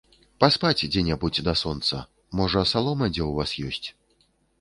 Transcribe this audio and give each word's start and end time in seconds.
Паспаць 0.43 0.85
дзе-небудзь 0.93 1.43
да 1.47 1.53
сонца, 1.63 1.99
можа, 2.39 2.63
салома 2.71 3.11
дзе 3.13 3.23
ў 3.29 3.37
вас 3.37 3.51
ёсць? 3.67 3.87